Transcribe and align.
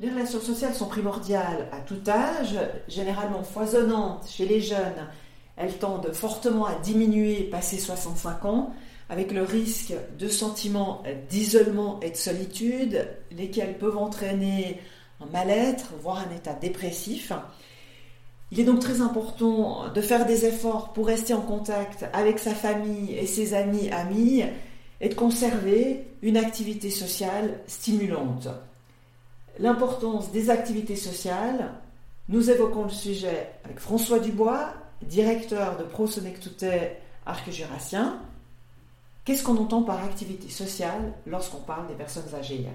Les 0.00 0.10
relations 0.10 0.40
sociales 0.40 0.74
sont 0.74 0.86
primordiales 0.86 1.66
à 1.72 1.80
tout 1.80 1.98
âge, 2.06 2.56
généralement 2.86 3.42
foisonnantes 3.42 4.28
chez 4.28 4.46
les 4.46 4.60
jeunes. 4.60 5.08
Elles 5.56 5.76
tendent 5.76 6.12
fortement 6.12 6.66
à 6.66 6.76
diminuer 6.76 7.42
passé 7.42 7.78
65 7.78 8.44
ans, 8.44 8.72
avec 9.08 9.32
le 9.32 9.42
risque 9.42 9.94
de 10.16 10.28
sentiments 10.28 11.02
d'isolement 11.28 11.98
et 12.00 12.10
de 12.10 12.16
solitude, 12.16 13.08
lesquels 13.32 13.76
peuvent 13.76 13.98
entraîner 13.98 14.80
un 15.20 15.26
mal-être, 15.32 15.94
voire 16.00 16.24
un 16.28 16.36
état 16.36 16.54
dépressif. 16.54 17.32
Il 18.52 18.60
est 18.60 18.64
donc 18.64 18.78
très 18.78 19.00
important 19.00 19.92
de 19.92 20.00
faire 20.00 20.26
des 20.26 20.46
efforts 20.46 20.92
pour 20.92 21.08
rester 21.08 21.34
en 21.34 21.42
contact 21.42 22.06
avec 22.12 22.38
sa 22.38 22.54
famille 22.54 23.16
et 23.16 23.26
ses 23.26 23.52
amis, 23.52 23.90
amis, 23.90 24.44
et 25.00 25.08
de 25.08 25.14
conserver 25.14 26.06
une 26.22 26.36
activité 26.36 26.90
sociale 26.90 27.58
stimulante. 27.66 28.48
L'importance 29.58 30.30
des 30.30 30.50
activités 30.50 30.96
sociales, 30.96 31.72
nous 32.28 32.50
évoquons 32.50 32.84
le 32.84 32.90
sujet 32.90 33.50
avec 33.64 33.80
François 33.80 34.20
Dubois, 34.20 34.72
directeur 35.02 35.76
de 35.76 35.84
ProSonectute 35.84 36.64
Arc 37.26 37.50
Jurassien. 37.50 38.20
Qu'est-ce 39.24 39.42
qu'on 39.42 39.56
entend 39.56 39.82
par 39.82 40.04
activité 40.04 40.48
sociale 40.48 41.12
lorsqu'on 41.26 41.60
parle 41.60 41.88
des 41.88 41.94
personnes 41.94 42.32
âgées? 42.34 42.66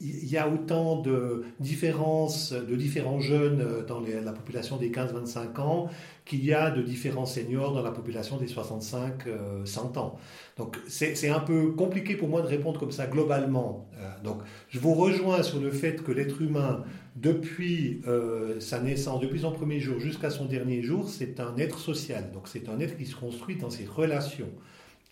Il 0.00 0.28
y 0.28 0.36
a 0.36 0.48
autant 0.48 1.00
de 1.00 1.44
différences 1.60 2.52
de 2.52 2.74
différents 2.74 3.20
jeunes 3.20 3.84
dans 3.86 4.00
la 4.00 4.32
population 4.32 4.76
des 4.76 4.90
15-25 4.90 5.60
ans 5.60 5.88
qu'il 6.24 6.44
y 6.44 6.52
a 6.52 6.70
de 6.70 6.82
différents 6.82 7.26
seniors 7.26 7.72
dans 7.72 7.82
la 7.82 7.90
population 7.90 8.36
des 8.36 8.46
65-100 8.46 9.18
euh, 9.26 9.98
ans. 9.98 10.18
Donc 10.56 10.78
c'est 10.88 11.28
un 11.28 11.40
peu 11.40 11.72
compliqué 11.72 12.16
pour 12.16 12.28
moi 12.28 12.42
de 12.42 12.46
répondre 12.46 12.80
comme 12.80 12.92
ça 12.92 13.06
globalement. 13.06 13.88
Euh, 13.98 14.08
donc 14.22 14.38
je 14.68 14.78
vous 14.78 14.94
rejoins 14.94 15.42
sur 15.42 15.60
le 15.60 15.70
fait 15.70 16.02
que 16.02 16.12
l'être 16.12 16.40
humain, 16.42 16.84
depuis 17.16 18.00
euh, 18.08 18.58
sa 18.60 18.80
naissance, 18.80 19.20
depuis 19.20 19.40
son 19.40 19.52
premier 19.52 19.80
jour 19.80 20.00
jusqu'à 20.00 20.30
son 20.30 20.46
dernier 20.46 20.82
jour, 20.82 21.08
c'est 21.08 21.40
un 21.40 21.56
être 21.56 21.78
social. 21.78 22.30
Donc 22.32 22.48
c'est 22.48 22.68
un 22.68 22.80
être 22.80 22.96
qui 22.96 23.06
se 23.06 23.14
construit 23.14 23.56
dans 23.56 23.70
ses 23.70 23.84
relations 23.84 24.50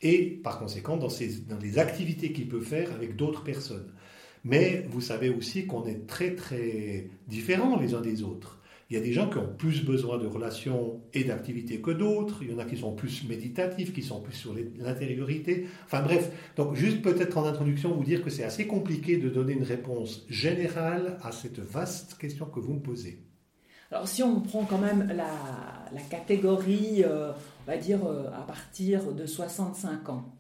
et 0.02 0.40
par 0.42 0.58
conséquent 0.58 0.96
dans 0.96 1.08
les 1.60 1.78
activités 1.78 2.32
qu'il 2.32 2.48
peut 2.48 2.60
faire 2.60 2.92
avec 2.92 3.16
d'autres 3.16 3.44
personnes. 3.44 3.86
Mais 4.44 4.86
vous 4.88 5.00
savez 5.00 5.30
aussi 5.30 5.66
qu'on 5.66 5.84
est 5.86 6.06
très 6.06 6.34
très 6.34 7.08
différents 7.28 7.78
les 7.78 7.94
uns 7.94 8.00
des 8.00 8.22
autres. 8.22 8.58
Il 8.90 8.96
y 8.96 8.98
a 8.98 9.00
des 9.00 9.14
gens 9.14 9.30
qui 9.30 9.38
ont 9.38 9.48
plus 9.48 9.84
besoin 9.84 10.18
de 10.18 10.26
relations 10.26 11.00
et 11.14 11.24
d'activités 11.24 11.80
que 11.80 11.90
d'autres. 11.90 12.40
Il 12.42 12.50
y 12.50 12.54
en 12.54 12.58
a 12.58 12.66
qui 12.66 12.76
sont 12.76 12.92
plus 12.92 13.26
méditatifs, 13.26 13.94
qui 13.94 14.02
sont 14.02 14.20
plus 14.20 14.34
sur 14.34 14.54
l'intériorité. 14.78 15.66
Enfin 15.86 16.02
bref, 16.02 16.30
donc 16.56 16.74
juste 16.74 17.00
peut-être 17.00 17.38
en 17.38 17.46
introduction 17.46 17.94
vous 17.94 18.04
dire 18.04 18.22
que 18.22 18.28
c'est 18.28 18.44
assez 18.44 18.66
compliqué 18.66 19.16
de 19.16 19.30
donner 19.30 19.54
une 19.54 19.62
réponse 19.62 20.26
générale 20.28 21.16
à 21.22 21.32
cette 21.32 21.58
vaste 21.58 22.18
question 22.18 22.44
que 22.44 22.60
vous 22.60 22.74
me 22.74 22.80
posez. 22.80 23.22
Alors 23.90 24.08
si 24.08 24.22
on 24.22 24.40
prend 24.40 24.64
quand 24.64 24.76
même 24.76 25.10
la, 25.14 26.00
catégorie, 26.10 27.02
euh, 27.02 27.32
on 27.62 27.70
va 27.70 27.78
dire 27.78 28.04
euh, 28.04 28.28
à 28.28 28.42
partir 28.42 29.12
de 29.14 29.24
65 29.24 30.08
ans, 30.10 30.34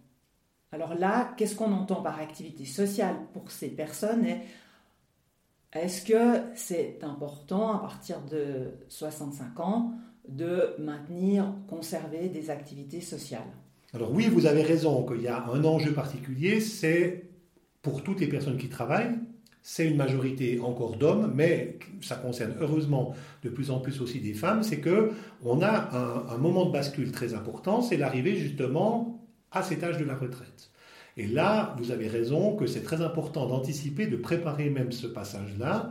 alors 0.72 0.94
là, 0.94 1.34
qu'est-ce 1.36 1.54
qu'on 1.54 1.72
entend 1.72 2.02
par 2.02 2.18
activité 2.18 2.64
sociale 2.64 3.16
pour 3.32 3.50
ces 3.50 3.68
personnes 3.68 4.26
est-ce 5.72 6.04
que 6.04 6.42
c'est 6.54 6.98
important 7.02 7.72
à 7.72 7.78
partir 7.78 8.20
de 8.30 8.72
65 8.88 9.58
ans 9.60 9.92
de 10.28 10.74
maintenir, 10.78 11.54
conserver 11.66 12.28
des 12.28 12.50
activités 12.50 13.00
sociales? 13.00 13.40
Alors 13.94 14.12
oui, 14.12 14.28
vous 14.28 14.44
avez 14.44 14.62
raison 14.62 15.04
qu'il 15.06 15.22
y 15.22 15.28
a 15.28 15.46
un 15.46 15.64
enjeu 15.64 15.92
particulier, 15.92 16.60
c'est 16.60 17.24
pour 17.80 18.02
toutes 18.02 18.20
les 18.20 18.26
personnes 18.26 18.58
qui 18.58 18.68
travaillent, 18.68 19.18
c'est 19.62 19.88
une 19.88 19.96
majorité 19.96 20.60
encore 20.60 20.96
d'hommes, 20.96 21.32
mais 21.34 21.78
ça 22.02 22.16
concerne 22.16 22.54
heureusement 22.60 23.14
de 23.42 23.48
plus 23.48 23.70
en 23.70 23.80
plus 23.80 24.00
aussi 24.02 24.20
des 24.20 24.34
femmes, 24.34 24.62
c'est 24.62 24.80
que 24.80 25.12
on 25.42 25.62
a 25.62 25.88
un, 25.96 26.34
un 26.34 26.38
moment 26.38 26.66
de 26.66 26.72
bascule 26.72 27.12
très 27.12 27.32
important, 27.32 27.80
c'est 27.80 27.96
l'arrivée 27.96 28.36
justement 28.36 29.21
à 29.52 29.62
cet 29.62 29.82
âge 29.84 29.98
de 29.98 30.04
la 30.04 30.14
retraite. 30.14 30.70
Et 31.16 31.26
là, 31.26 31.76
vous 31.78 31.90
avez 31.90 32.08
raison 32.08 32.56
que 32.56 32.66
c'est 32.66 32.82
très 32.82 33.02
important 33.02 33.46
d'anticiper, 33.46 34.06
de 34.06 34.16
préparer 34.16 34.70
même 34.70 34.92
ce 34.92 35.06
passage-là, 35.06 35.90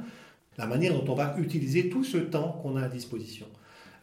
la 0.57 0.67
manière 0.67 0.93
dont 0.93 1.11
on 1.11 1.15
va 1.15 1.35
utiliser 1.37 1.89
tout 1.89 2.03
ce 2.03 2.17
temps 2.17 2.59
qu'on 2.61 2.75
a 2.75 2.83
à 2.83 2.89
disposition. 2.89 3.45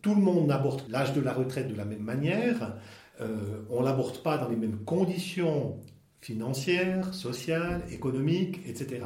Tout 0.01 0.15
le 0.15 0.21
monde 0.21 0.47
n'aborde 0.47 0.83
l'âge 0.89 1.13
de 1.13 1.21
la 1.21 1.33
retraite 1.33 1.69
de 1.69 1.77
la 1.77 1.85
même 1.85 2.03
manière, 2.03 2.75
euh, 3.21 3.63
on 3.69 3.81
ne 3.81 3.85
l'aborde 3.85 4.23
pas 4.23 4.39
dans 4.39 4.49
les 4.49 4.57
mêmes 4.57 4.79
conditions 4.85 5.77
financières, 6.21 7.13
sociales, 7.15 7.83
économiques, 7.91 8.61
etc. 8.67 9.01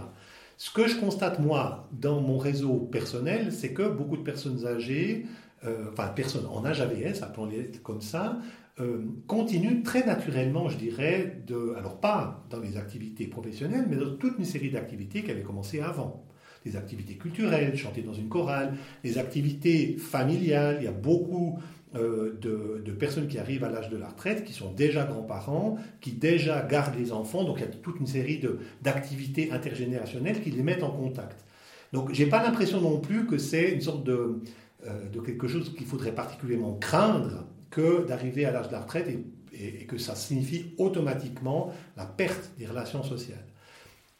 Ce 0.58 0.70
que 0.70 0.86
je 0.86 0.98
constate, 0.98 1.38
moi, 1.40 1.88
dans 1.92 2.20
mon 2.20 2.38
réseau 2.38 2.76
personnel, 2.76 3.52
c'est 3.52 3.72
que 3.72 3.88
beaucoup 3.88 4.16
de 4.16 4.22
personnes 4.22 4.66
âgées, 4.66 5.26
euh, 5.64 5.86
enfin, 5.92 6.08
personnes 6.08 6.46
en 6.46 6.64
âge 6.64 6.80
AVS, 6.80 7.22
appelons-les 7.22 7.72
comme 7.82 8.00
ça, 8.00 8.38
euh, 8.80 9.04
continue 9.26 9.82
très 9.82 10.06
naturellement, 10.06 10.68
je 10.68 10.78
dirais, 10.78 11.42
de, 11.46 11.74
alors 11.76 12.00
pas 12.00 12.46
dans 12.48 12.58
les 12.58 12.78
activités 12.78 13.26
professionnelles, 13.26 13.86
mais 13.88 13.96
dans 13.96 14.16
toute 14.16 14.38
une 14.38 14.46
série 14.46 14.70
d'activités 14.70 15.22
qui 15.22 15.30
avaient 15.30 15.42
commencé 15.42 15.80
avant. 15.80 16.24
Des 16.64 16.76
activités 16.76 17.16
culturelles, 17.16 17.76
chanter 17.76 18.02
dans 18.02 18.14
une 18.14 18.28
chorale, 18.28 18.74
des 19.04 19.18
activités 19.18 19.96
familiales. 19.98 20.78
Il 20.80 20.84
y 20.84 20.88
a 20.88 20.92
beaucoup 20.92 21.58
euh, 21.94 22.38
de, 22.40 22.92
personnes 22.92 23.26
qui 23.26 23.38
arrivent 23.38 23.64
à 23.64 23.68
l'âge 23.68 23.90
de 23.90 23.96
la 23.98 24.08
retraite, 24.08 24.44
qui 24.44 24.54
sont 24.54 24.72
déjà 24.72 25.04
grands-parents, 25.04 25.76
qui 26.00 26.12
déjà 26.12 26.62
gardent 26.62 26.96
les 26.96 27.12
enfants. 27.12 27.44
Donc 27.44 27.58
il 27.58 27.62
y 27.62 27.64
a 27.64 27.68
toute 27.68 28.00
une 28.00 28.06
série 28.06 28.40
d'activités 28.80 29.50
intergénérationnelles 29.50 30.40
qui 30.40 30.50
les 30.50 30.62
mettent 30.62 30.84
en 30.84 30.92
contact. 30.92 31.44
Donc 31.92 32.14
j'ai 32.14 32.26
pas 32.26 32.42
l'impression 32.42 32.80
non 32.80 33.00
plus 33.00 33.26
que 33.26 33.36
c'est 33.36 33.72
une 33.72 33.82
sorte 33.82 34.04
de, 34.04 34.40
euh, 34.86 35.08
de 35.10 35.20
quelque 35.20 35.48
chose 35.48 35.74
qu'il 35.74 35.86
faudrait 35.86 36.14
particulièrement 36.14 36.74
craindre 36.74 37.44
que 37.72 38.06
d'arriver 38.06 38.44
à 38.44 38.52
l'âge 38.52 38.68
de 38.68 38.72
la 38.72 38.80
retraite 38.80 39.08
et, 39.08 39.86
que 39.86 39.98
ça 39.98 40.14
signifie 40.14 40.74
automatiquement 40.78 41.72
la 41.96 42.06
perte 42.06 42.52
des 42.58 42.66
relations 42.66 43.02
sociales. 43.02 43.44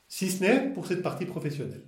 Si 0.09 0.29
ce 0.31 0.43
n'est 0.43 0.73
pour 0.75 0.87
cette 0.87 1.03
partie 1.03 1.25
professionnelle. 1.25 1.83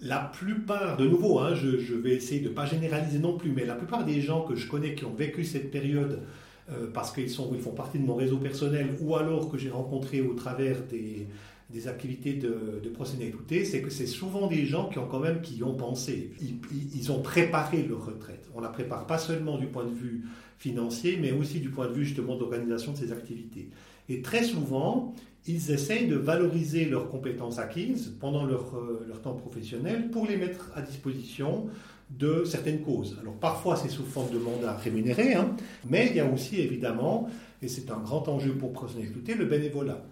La 0.00 0.18
plupart, 0.18 0.96
de 0.96 1.06
nouveau, 1.06 1.38
hein, 1.38 1.54
je, 1.54 1.94
vais 1.94 2.14
essayer 2.14 2.40
de 2.40 2.48
ne 2.50 2.54
pas 2.54 2.66
généraliser 2.66 3.18
non 3.18 3.36
plus, 3.38 3.50
mais 3.50 3.64
la 3.64 3.74
plupart 3.74 4.04
des 4.04 4.20
gens 4.20 4.42
que 4.42 4.54
je 4.54 4.68
connais 4.68 4.94
qui 4.94 5.04
ont 5.04 5.14
vécu 5.14 5.44
cette 5.44 5.70
période 5.70 6.22
euh, 6.70 6.90
parce 6.92 7.12
qu'ils 7.12 7.30
ils 7.30 7.60
font 7.60 7.72
partie 7.72 7.98
de 7.98 8.04
mon 8.04 8.14
réseau 8.14 8.36
personnel 8.36 8.96
ou 9.00 9.16
alors 9.16 9.50
que 9.50 9.56
j'ai 9.56 9.70
rencontré 9.70 10.20
au 10.20 10.34
travers 10.34 10.82
des, 10.82 11.26
des 11.70 11.88
activités 11.88 12.34
de, 12.34 12.80
de 12.82 12.88
proxénéité, 12.88 13.64
c'est 13.64 13.82
que 13.82 13.90
c'est 13.90 14.06
souvent 14.06 14.46
des 14.46 14.66
gens 14.66 14.88
qui 14.88 14.98
ont 14.98 15.08
quand 15.08 15.18
même 15.18 15.40
qui 15.40 15.62
ont 15.64 15.74
pensé, 15.74 16.30
ils, 16.40 17.10
ont 17.10 17.20
préparé 17.20 17.82
leur 17.82 18.06
retraite. 18.06 18.48
On 18.54 18.60
la 18.60 18.68
prépare 18.68 19.06
pas 19.06 19.18
seulement 19.18 19.58
du 19.58 19.66
point 19.66 19.84
de 19.84 19.92
vue 19.94 20.24
financier, 20.58 21.18
mais 21.20 21.32
aussi 21.32 21.58
du 21.58 21.70
point 21.70 21.88
de 21.88 21.92
vue 21.92 22.04
justement 22.04 22.36
d'organisation 22.36 22.92
de 22.92 22.96
ces 22.96 23.12
activités. 23.12 23.70
Et 24.08 24.22
très 24.22 24.44
souvent, 24.44 25.12
ils 25.48 25.72
essayent 25.72 26.06
de 26.06 26.16
valoriser 26.16 26.84
leurs 26.84 27.08
compétences 27.08 27.58
acquises 27.58 28.14
pendant 28.20 28.44
leur, 28.44 28.76
euh, 28.76 29.12
temps 29.22 29.34
professionnel 29.34 30.10
pour 30.10 30.26
les 30.26 30.36
mettre 30.36 30.70
à 30.76 30.82
disposition 30.82 31.66
de 32.10 32.44
certaines 32.44 32.80
causes. 32.80 33.18
Alors 33.20 33.34
parfois 33.34 33.74
c'est 33.74 33.88
sous 33.88 34.04
forme 34.04 34.32
de 34.32 34.38
mandat 34.38 34.76
rémunéré, 34.76 35.34
hein, 35.34 35.56
mais 35.88 36.06
il 36.10 36.16
y 36.16 36.20
a 36.20 36.26
aussi 36.26 36.60
évidemment, 36.60 37.28
et 37.60 37.66
c'est 37.66 37.90
un 37.90 37.98
grand 37.98 38.28
enjeu 38.28 38.52
pour 38.54 38.72
Proxénéité, 38.72 39.34
le 39.34 39.46
bénévolat. 39.46 40.04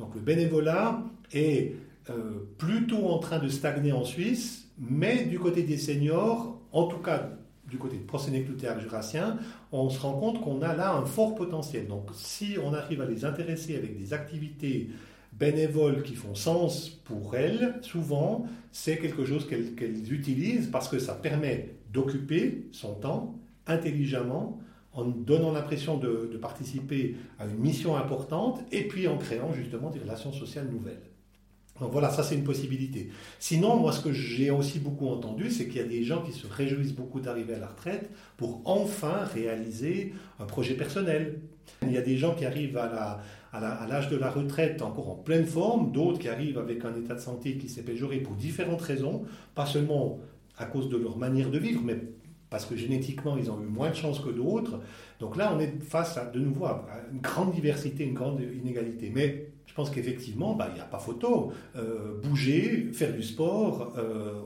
Donc 0.00 0.14
le 0.14 0.20
bénévolat 0.20 1.02
est 1.32 1.74
euh, 2.08 2.48
plutôt 2.58 3.08
en 3.08 3.18
train 3.18 3.38
de 3.38 3.48
stagner 3.48 3.92
en 3.92 4.04
Suisse, 4.04 4.68
mais 4.78 5.26
du 5.26 5.38
côté 5.38 5.62
des 5.62 5.76
seniors, 5.76 6.58
en 6.72 6.86
tout 6.86 6.98
cas 6.98 7.30
du 7.68 7.78
côté 7.78 7.98
de 7.98 8.02
Prosénéclutéaire 8.02 8.80
jurassien, 8.80 9.38
on 9.70 9.88
se 9.90 10.00
rend 10.00 10.14
compte 10.14 10.40
qu'on 10.40 10.60
a 10.62 10.74
là 10.74 10.92
un 10.94 11.04
fort 11.04 11.36
potentiel. 11.36 11.86
Donc 11.86 12.08
si 12.14 12.56
on 12.64 12.74
arrive 12.74 13.00
à 13.00 13.06
les 13.06 13.24
intéresser 13.24 13.76
avec 13.76 13.96
des 13.96 14.12
activités 14.12 14.90
bénévoles 15.32 16.02
qui 16.02 16.16
font 16.16 16.34
sens 16.34 16.88
pour 16.88 17.36
elles, 17.36 17.76
souvent 17.82 18.46
c'est 18.72 18.98
quelque 18.98 19.24
chose 19.24 19.46
qu'elles 19.46 20.12
utilisent 20.12 20.66
parce 20.66 20.88
que 20.88 20.98
ça 20.98 21.14
permet 21.14 21.74
d'occuper 21.92 22.66
son 22.72 22.94
temps 22.94 23.34
intelligemment 23.66 24.58
en 24.92 25.04
donnant 25.04 25.52
l'impression 25.52 25.96
de, 25.96 26.38
participer 26.40 27.16
à 27.38 27.46
une 27.46 27.58
mission 27.58 27.96
importante 27.96 28.60
et 28.72 28.88
puis 28.88 29.06
en 29.08 29.18
créant 29.18 29.52
justement 29.52 29.90
des 29.90 30.00
relations 30.00 30.32
sociales 30.32 30.68
nouvelles. 30.70 31.02
Donc 31.80 31.92
voilà, 31.92 32.10
ça 32.10 32.22
c'est 32.22 32.34
une 32.34 32.44
possibilité. 32.44 33.08
Sinon, 33.38 33.76
moi 33.76 33.92
ce 33.92 34.02
que 34.02 34.12
j'ai 34.12 34.50
aussi 34.50 34.80
beaucoup 34.80 35.08
entendu, 35.08 35.50
c'est 35.50 35.66
qu'il 35.66 35.76
y 35.76 35.84
a 35.84 35.88
des 35.88 36.02
gens 36.02 36.22
qui 36.22 36.32
se 36.32 36.46
réjouissent 36.46 36.94
beaucoup 36.94 37.20
d'arriver 37.20 37.54
à 37.54 37.58
la 37.58 37.68
retraite 37.68 38.10
pour 38.36 38.60
enfin 38.64 39.24
réaliser 39.32 40.12
un 40.38 40.44
projet 40.44 40.74
personnel. 40.74 41.40
Il 41.82 41.92
y 41.92 41.96
a 41.96 42.02
des 42.02 42.18
gens 42.18 42.34
qui 42.34 42.44
arrivent 42.44 42.76
à 42.76 43.22
l'âge 43.88 44.10
de 44.10 44.16
la 44.16 44.30
retraite 44.30 44.82
encore 44.82 45.10
en 45.10 45.14
pleine 45.14 45.46
forme, 45.46 45.92
d'autres 45.92 46.18
qui 46.18 46.28
arrivent 46.28 46.58
avec 46.58 46.84
un 46.84 46.94
état 46.96 47.14
de 47.14 47.20
santé 47.20 47.56
qui 47.56 47.68
s'est 47.68 47.82
péjoré 47.82 48.18
pour 48.18 48.34
différentes 48.34 48.82
raisons, 48.82 49.24
pas 49.54 49.66
seulement 49.66 50.18
à 50.58 50.66
cause 50.66 50.90
de 50.90 50.98
leur 50.98 51.16
manière 51.16 51.50
de 51.50 51.58
vivre, 51.58 51.80
mais 51.82 51.96
parce 52.50 52.66
que 52.66 52.76
génétiquement, 52.76 53.36
ils 53.36 53.50
ont 53.50 53.60
eu 53.62 53.66
moins 53.66 53.90
de 53.90 53.94
chance 53.94 54.20
que 54.20 54.30
d'autres. 54.30 54.80
Donc 55.18 55.36
là, 55.36 55.52
on 55.56 55.60
est 55.60 55.82
face 55.82 56.18
à, 56.18 56.26
de 56.26 56.38
nouveau 56.38 56.66
à 56.66 56.84
une 57.12 57.20
grande 57.20 57.52
diversité, 57.52 58.04
une 58.04 58.14
grande 58.14 58.40
inégalité. 58.40 59.10
Mais 59.14 59.52
je 59.66 59.72
pense 59.72 59.88
qu'effectivement, 59.90 60.54
bah, 60.54 60.66
il 60.70 60.74
n'y 60.74 60.80
a 60.80 60.84
pas 60.84 60.98
photo. 60.98 61.52
bouger, 62.22 62.90
faire 62.92 63.12
du 63.12 63.22
sport. 63.22 63.94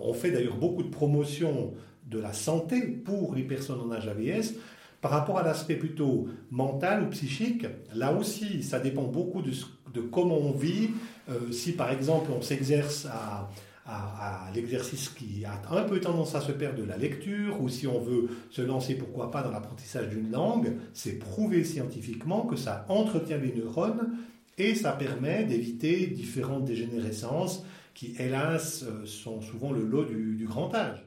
on 0.03 0.13
fait 0.13 0.31
d'ailleurs 0.31 0.57
beaucoup 0.57 0.83
de 0.83 0.91
promotions 0.91 1.73
de 2.11 2.19
la 2.19 2.33
santé 2.33 2.83
pour 2.83 3.35
les 3.35 3.43
personnes 3.43 3.81
en 3.81 3.91
âge 3.91 4.07
AVS. 4.07 4.55
Par 5.01 5.11
rapport 5.11 5.39
à 5.39 5.43
l'aspect 5.43 5.77
plutôt 5.77 6.29
mental 6.51 7.03
ou 7.03 7.07
psychique, 7.11 7.67
là 7.95 8.13
aussi, 8.13 8.63
ça 8.63 8.81
dépend 8.81 9.03
beaucoup 9.03 9.43
de, 9.43 9.51
de 9.93 10.01
comment 10.01 10.39
on 10.39 10.53
vit. 10.53 10.91
Euh, 11.29 11.53
si 11.53 11.73
par 11.73 11.91
exemple 11.91 12.31
on 12.37 12.43
s'exerce 12.43 13.07
à, 13.07 13.51
à, 13.87 14.51
l'exercice 14.55 15.11
qui 15.11 15.45
a 15.45 15.61
un 15.71 15.85
peu 15.85 16.01
tendance 16.01 16.35
à 16.35 16.41
se 16.41 16.53
perdre 16.53 16.79
de 16.79 16.85
la 16.85 16.97
lecture, 16.97 17.61
ou 17.61 17.69
si 17.69 17.87
on 17.87 18.01
veut 18.01 18.29
se 18.51 18.63
lancer, 18.63 18.95
pourquoi 18.95 19.31
pas, 19.31 19.43
dans 19.43 19.51
l'apprentissage 19.51 20.09
d'une 20.09 20.31
langue, 20.31 20.77
c'est 20.95 21.19
prouvé 21.19 21.65
scientifiquement 21.65 22.47
que 22.47 22.57
ça 22.57 22.87
entretient 22.89 23.39
les 23.39 23.53
neurones 23.53 24.17
et 24.57 24.75
ça 24.75 24.93
permet 24.93 25.45
d'éviter 25.45 26.07
différentes 26.07 26.65
dégénérescences 26.65 27.65
qui, 27.93 28.15
hélas, 28.19 28.85
euh, 28.85 29.05
sont 29.05 29.41
souvent 29.41 29.73
le 29.73 29.85
lot 29.85 30.05
du, 30.05 30.37
du 30.37 30.47
grand 30.47 30.75
âge. 30.75 31.05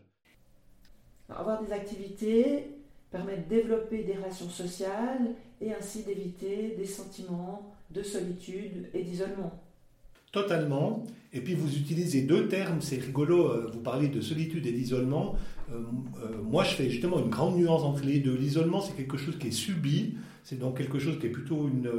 Avoir 1.30 1.63
des 1.63 1.73
activités 1.73 2.71
permet 3.12 3.38
de 3.38 3.50
développer 3.50 4.03
des 4.03 4.13
relations 4.13 4.50
sociales 4.50 5.33
et 5.62 5.73
ainsi 5.73 6.03
d'éviter 6.03 6.75
des 6.77 6.85
sentiments 6.85 7.73
de 7.89 8.03
solitude 8.03 8.89
et 8.94 9.03
d'isolement. 9.03 9.51
Totalement. 10.31 11.03
Et 11.33 11.41
puis 11.41 11.53
vous 11.53 11.75
utilisez 11.75 12.21
deux 12.21 12.47
termes, 12.47 12.81
c'est 12.81 13.00
rigolo, 13.01 13.47
euh, 13.47 13.69
vous 13.71 13.79
parlez 13.79 14.07
de 14.07 14.21
solitude 14.21 14.65
et 14.65 14.71
d'isolement. 14.71 15.35
Euh, 15.71 15.75
euh, 16.24 16.41
moi, 16.44 16.63
je 16.63 16.74
fais 16.75 16.89
justement 16.89 17.19
une 17.19 17.29
grande 17.29 17.57
nuance 17.57 17.83
entre 17.83 18.03
les 18.06 18.19
deux. 18.19 18.35
L'isolement, 18.35 18.81
c'est 18.81 18.95
quelque 18.95 19.18
chose 19.18 19.38
qui 19.38 19.47
est 19.47 19.51
subi, 19.51 20.15
c'est 20.44 20.57
donc 20.57 20.77
quelque 20.77 21.00
chose 21.00 21.19
qui 21.19 21.27
est 21.27 21.31
plutôt 21.31 21.68
une 21.68 21.89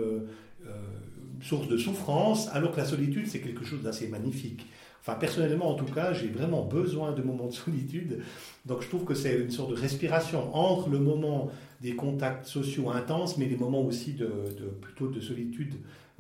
source 1.41 1.69
de 1.69 1.77
souffrance, 1.77 2.49
alors 2.49 2.73
que 2.73 2.79
la 2.79 2.85
solitude, 2.85 3.27
c'est 3.29 3.41
quelque 3.41 3.65
chose 3.65 3.83
d'assez 3.83 4.09
magnifique. 4.09 4.67
Enfin, 5.01 5.15
personnellement, 5.15 5.71
en 5.71 5.75
tout 5.75 5.87
cas, 5.87 6.13
j'ai 6.13 6.27
vraiment 6.27 6.65
besoin 6.65 7.13
de 7.13 7.23
moments 7.23 7.47
de 7.47 7.53
solitude. 7.53 8.21
Donc, 8.67 8.83
je 8.83 8.89
trouve 8.89 9.05
que 9.05 9.15
c'est 9.15 9.39
une 9.39 9.51
sorte 9.51 9.71
de 9.71 9.77
respiration 9.77 10.55
entre 10.55 10.91
le 10.91 10.99
moment 10.99 11.51
des 11.81 11.95
contacts 11.95 12.47
sociaux 12.47 12.91
intenses, 12.91 13.39
mais 13.39 13.47
les 13.47 13.57
moments 13.57 13.83
aussi 13.83 14.13
de, 14.13 14.27
plutôt 14.81 15.07
de 15.09 15.21
solitude 15.21 15.75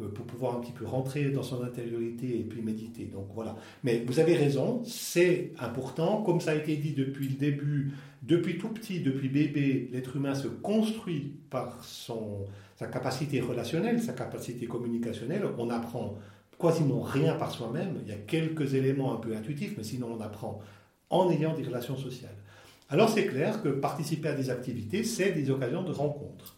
pour 0.06 0.26
pouvoir 0.26 0.56
un 0.56 0.60
petit 0.60 0.72
peu 0.72 0.86
rentrer 0.86 1.30
dans 1.30 1.42
son 1.42 1.62
intériorité 1.62 2.38
et 2.38 2.44
puis 2.44 2.62
méditer. 2.62 3.06
Donc 3.06 3.26
voilà. 3.34 3.56
Mais 3.82 4.04
vous 4.06 4.20
avez 4.20 4.36
raison, 4.36 4.82
c'est 4.84 5.52
important. 5.58 6.22
Comme 6.22 6.40
ça 6.40 6.52
a 6.52 6.54
été 6.54 6.76
dit 6.76 6.92
depuis 6.92 7.28
le 7.28 7.34
début, 7.34 7.92
depuis 8.22 8.58
tout 8.58 8.68
petit, 8.68 9.00
depuis 9.00 9.28
bébé, 9.28 9.88
l'être 9.92 10.16
humain 10.16 10.34
se 10.34 10.46
construit 10.46 11.34
par 11.50 11.84
son, 11.84 12.44
sa 12.76 12.86
capacité 12.86 13.40
relationnelle, 13.40 14.00
sa 14.00 14.12
capacité 14.12 14.66
communicationnelle. 14.66 15.42
On 15.58 15.68
apprend 15.70 16.16
quasiment 16.60 17.00
rien 17.00 17.34
par 17.34 17.50
soi-même. 17.50 17.98
Il 18.02 18.08
y 18.08 18.12
a 18.12 18.18
quelques 18.18 18.74
éléments 18.74 19.14
un 19.14 19.18
peu 19.18 19.34
intuitifs, 19.36 19.74
mais 19.76 19.84
sinon 19.84 20.16
on 20.16 20.20
apprend 20.20 20.60
en 21.10 21.30
ayant 21.30 21.54
des 21.54 21.64
relations 21.64 21.96
sociales. 21.96 22.36
Alors 22.88 23.08
c'est 23.08 23.26
clair 23.26 23.62
que 23.62 23.68
participer 23.68 24.28
à 24.28 24.34
des 24.34 24.50
activités, 24.50 25.02
c'est 25.02 25.32
des 25.32 25.50
occasions 25.50 25.82
de 25.82 25.92
rencontre. 25.92 26.56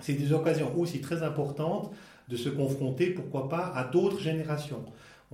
C'est 0.00 0.14
des 0.14 0.32
occasions 0.32 0.76
aussi 0.78 1.00
très 1.00 1.22
importantes 1.22 1.92
de 2.30 2.36
se 2.36 2.48
confronter, 2.48 3.10
pourquoi 3.10 3.48
pas, 3.48 3.72
à 3.74 3.84
d'autres 3.84 4.20
générations. 4.20 4.84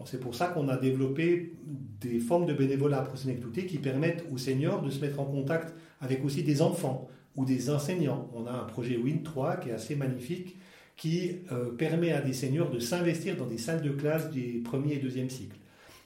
c'est 0.05 0.21
pour 0.21 0.35
ça 0.35 0.49
qu'on 0.49 0.69
a 0.69 0.77
développé 0.77 1.53
des 2.01 2.19
formes 2.19 2.47
de 2.47 2.55
bénévolat 2.55 3.03
Prosenectouté 3.03 3.67
qui 3.67 3.79
permettent 3.79 4.25
aux 4.33 4.39
seniors 4.39 4.83
de 4.83 4.91
se 4.91 5.01
mettre 5.01 5.21
en 5.21 5.27
contact 5.27 5.75
avec 6.01 6.25
aussi 6.25 6.43
des 6.43 6.63
enfants 6.63 7.09
ou 7.37 7.45
des 7.45 7.71
enseignants. 7.71 8.31
On 8.35 8.47
a 8.47 8.53
un 8.53 8.65
projet 8.65 8.97
Win3 8.97 9.61
qui 9.61 9.69
est 9.69 9.73
assez 9.73 9.95
magnifique, 9.95 10.57
qui 10.97 11.37
euh, 11.53 11.71
permet 11.73 12.13
à 12.13 12.23
des 12.23 12.33
seniors 12.33 12.71
de 12.71 12.79
s'investir 12.79 13.37
dans 13.37 13.47
des 13.47 13.59
salles 13.59 13.83
de 13.83 13.91
classe 13.91 14.31
des 14.31 14.63
premiers 14.65 14.95
et 14.95 14.99
deuxième 14.99 15.29
cycles. 15.29 15.59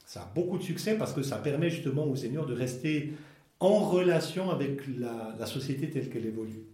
Ça 0.04 0.22
a 0.22 0.32
beaucoup 0.34 0.58
de 0.58 0.64
succès 0.64 0.96
parce 0.98 1.12
que 1.12 1.22
ça 1.22 1.36
permet 1.36 1.70
justement 1.70 2.04
aux 2.04 2.16
seniors 2.16 2.46
de 2.46 2.54
rester 2.54 3.12
en 3.60 3.78
relation 3.78 4.50
avec 4.50 4.81
la, 4.98 5.46
société 5.46 5.88
telle 5.88 6.08
qu'elle 6.08 6.26
évolue. 6.26 6.64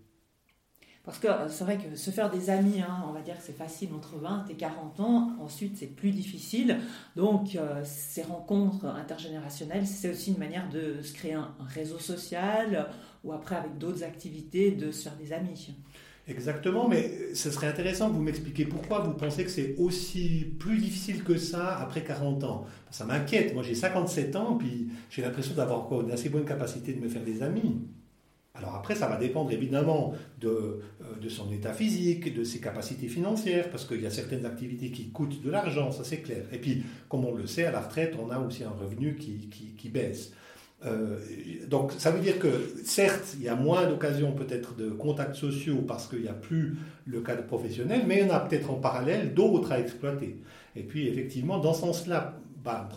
Parce 1.06 1.20
que 1.20 1.28
euh, 1.28 1.48
c'est 1.48 1.62
vrai 1.62 1.78
que 1.78 1.96
se 1.96 2.10
faire 2.10 2.30
des 2.30 2.50
amis, 2.50 2.80
hein, 2.80 3.04
on 3.08 3.12
va 3.12 3.20
dire 3.20 3.36
que 3.36 3.42
c'est 3.42 3.56
facile 3.56 3.90
entre 3.94 4.16
20 4.16 4.46
et 4.50 4.54
40 4.54 5.00
ans. 5.00 5.30
Ensuite, 5.40 5.76
c'est 5.78 5.86
plus 5.86 6.10
difficile. 6.10 6.78
Donc, 7.14 7.54
euh, 7.54 7.80
ces 7.84 8.22
rencontres 8.22 8.86
intergénérationnelles, 8.86 9.86
c'est 9.86 10.10
aussi 10.10 10.32
une 10.32 10.38
manière 10.38 10.68
de 10.68 11.00
se 11.02 11.14
créer 11.14 11.34
un 11.34 11.54
réseau 11.68 12.00
social 12.00 12.88
ou 13.22 13.32
après, 13.32 13.54
avec 13.54 13.78
d'autres 13.78 14.02
activités, 14.02 14.72
de 14.72 14.90
se 14.90 15.04
faire 15.04 15.16
des 15.16 15.32
amis. 15.32 15.76
Exactement, 16.28 16.88
mais 16.88 17.34
ce 17.34 17.52
serait 17.52 17.68
intéressant 17.68 18.08
que 18.08 18.14
vous 18.14 18.22
m'expliquiez 18.22 18.64
pourquoi 18.64 18.98
vous 18.98 19.12
pensez 19.12 19.44
que 19.44 19.50
c'est 19.50 19.76
aussi 19.78 20.44
plus 20.58 20.78
difficile 20.78 21.22
que 21.22 21.38
ça 21.38 21.78
après 21.78 22.02
40 22.02 22.42
ans. 22.42 22.66
Ça 22.90 23.04
m'inquiète. 23.04 23.54
Moi, 23.54 23.62
j'ai 23.62 23.76
57 23.76 24.34
ans, 24.34 24.56
puis 24.56 24.88
j'ai 25.08 25.22
l'impression 25.22 25.54
d'avoir 25.54 25.88
une 26.00 26.10
assez 26.10 26.30
bonne 26.30 26.44
capacité 26.44 26.94
de 26.94 27.00
me 27.00 27.08
faire 27.08 27.22
des 27.22 27.44
amis. 27.44 27.80
Alors 28.58 28.74
après, 28.74 28.94
ça 28.94 29.06
va 29.06 29.16
dépendre 29.16 29.50
évidemment 29.52 30.14
de, 30.40 30.48
euh, 30.48 30.80
de 31.20 31.28
son 31.28 31.52
état 31.52 31.72
physique, 31.72 32.34
de 32.34 32.44
ses 32.44 32.60
capacités 32.60 33.08
financières, 33.08 33.70
parce 33.70 33.84
qu'il 33.84 34.02
y 34.02 34.06
a 34.06 34.10
certaines 34.10 34.46
activités 34.46 34.90
qui 34.90 35.10
coûtent 35.10 35.42
de 35.42 35.50
l'argent, 35.50 35.92
ça 35.92 36.04
c'est 36.04 36.18
clair. 36.18 36.44
Et 36.52 36.58
puis, 36.58 36.82
comme 37.08 37.24
on 37.24 37.34
le 37.34 37.46
sait, 37.46 37.66
à 37.66 37.70
la 37.70 37.80
retraite, 37.80 38.14
on 38.20 38.30
a 38.30 38.38
aussi 38.38 38.64
un 38.64 38.70
revenu 38.70 39.16
qui 39.16 39.88
baisse. 39.88 40.32
Euh, 40.84 41.18
donc 41.68 41.92
ça 41.96 42.10
veut 42.10 42.20
dire 42.20 42.38
que 42.38 42.48
certes, 42.84 43.34
il 43.38 43.44
y 43.44 43.48
a 43.48 43.54
moins 43.54 43.86
d'occasions 43.86 44.32
peut-être 44.32 44.76
de 44.76 44.90
contacts 44.90 45.34
sociaux 45.34 45.82
parce 45.86 46.06
qu'il 46.06 46.20
n'y 46.20 46.28
a 46.28 46.34
plus 46.34 46.76
le 47.06 47.20
cadre 47.20 47.44
professionnel, 47.44 48.02
mais 48.06 48.18
il 48.20 48.26
y 48.26 48.30
en 48.30 48.34
a 48.34 48.40
peut-être 48.40 48.70
en 48.70 48.74
parallèle 48.74 49.32
d'autres 49.32 49.72
à 49.72 49.80
exploiter. 49.80 50.36
Et 50.76 50.82
puis 50.82 51.08
effectivement, 51.08 51.58
dans 51.58 51.72
ce 51.72 51.80
sens-là, 51.80 52.38
bah, 52.66 52.88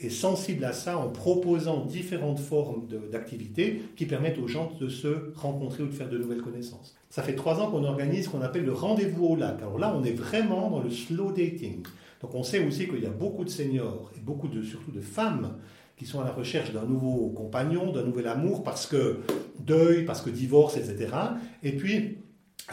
est 0.00 0.08
sensible 0.08 0.64
à 0.64 0.72
ça 0.72 0.98
en 0.98 1.10
proposant 1.10 1.84
différentes 1.84 2.40
formes 2.40 2.88
d'activités 3.10 3.82
qui 3.94 4.04
permettent 4.04 4.38
aux 4.38 4.48
gens 4.48 4.72
de 4.80 4.88
se 4.88 5.32
rencontrer 5.36 5.84
ou 5.84 5.86
de 5.86 5.92
faire 5.92 6.08
de 6.08 6.18
nouvelles 6.18 6.42
connaissances. 6.42 6.96
Ça 7.08 7.22
fait 7.22 7.36
trois 7.36 7.60
ans 7.60 7.70
qu'on 7.70 7.84
organise 7.84 8.24
ce 8.24 8.30
qu'on 8.30 8.42
appelle 8.42 8.64
le 8.64 8.72
rendez-vous 8.72 9.26
au 9.26 9.36
lac. 9.36 9.58
Alors 9.60 9.78
là, 9.78 9.94
on 9.96 10.02
est 10.02 10.12
vraiment 10.12 10.70
dans 10.70 10.82
le 10.82 10.90
slow 10.90 11.30
dating. 11.30 11.84
Donc 12.20 12.34
on 12.34 12.42
sait 12.42 12.66
aussi 12.66 12.88
qu'il 12.88 13.00
y 13.00 13.06
a 13.06 13.10
beaucoup 13.10 13.44
de 13.44 13.50
seniors 13.50 14.10
et 14.16 14.20
beaucoup 14.20 14.48
de, 14.48 14.62
surtout 14.62 14.90
de 14.90 15.00
femmes 15.00 15.56
qui 15.96 16.04
sont 16.04 16.20
à 16.20 16.24
la 16.24 16.32
recherche 16.32 16.72
d'un 16.72 16.84
nouveau 16.84 17.28
compagnon, 17.30 17.92
d'un 17.92 18.04
nouvel 18.04 18.26
amour, 18.26 18.64
parce 18.64 18.88
que 18.88 19.18
deuil, 19.60 20.04
parce 20.04 20.20
que 20.20 20.30
divorce, 20.30 20.76
etc. 20.76 21.12
Et 21.62 21.72
puis, 21.72 22.18